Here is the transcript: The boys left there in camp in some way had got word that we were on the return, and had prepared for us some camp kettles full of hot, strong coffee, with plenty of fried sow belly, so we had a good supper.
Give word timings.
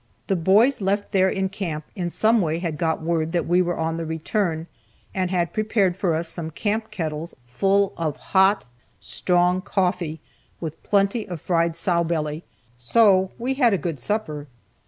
The 0.25 0.35
boys 0.35 0.81
left 0.81 1.11
there 1.11 1.29
in 1.29 1.49
camp 1.49 1.85
in 1.95 2.09
some 2.09 2.41
way 2.41 2.57
had 2.57 2.79
got 2.79 3.03
word 3.03 3.33
that 3.33 3.45
we 3.45 3.61
were 3.61 3.77
on 3.77 3.97
the 3.97 4.03
return, 4.07 4.65
and 5.13 5.29
had 5.29 5.53
prepared 5.53 5.95
for 5.95 6.15
us 6.15 6.27
some 6.27 6.49
camp 6.49 6.89
kettles 6.89 7.35
full 7.45 7.93
of 7.97 8.17
hot, 8.33 8.65
strong 8.99 9.61
coffee, 9.61 10.19
with 10.59 10.81
plenty 10.81 11.27
of 11.27 11.39
fried 11.39 11.75
sow 11.75 12.03
belly, 12.03 12.43
so 12.75 13.29
we 13.37 13.53
had 13.53 13.73
a 13.75 13.77
good 13.77 13.99
supper. 13.99 14.47